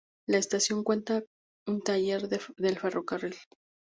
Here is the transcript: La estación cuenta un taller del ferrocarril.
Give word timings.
La 0.27 0.39
estación 0.39 0.83
cuenta 0.83 1.21
un 1.67 1.83
taller 1.83 2.27
del 2.27 2.79
ferrocarril. 2.79 3.35